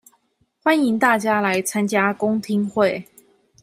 [0.63, 3.07] 歡迎大家來參加公聽會